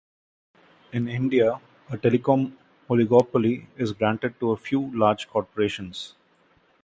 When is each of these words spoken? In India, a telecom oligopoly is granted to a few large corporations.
In 0.93 1.07
India, 1.07 1.61
a 1.91 1.95
telecom 1.95 2.53
oligopoly 2.89 3.67
is 3.77 3.91
granted 3.91 4.39
to 4.39 4.49
a 4.49 4.57
few 4.57 4.89
large 4.97 5.27
corporations. 5.29 6.15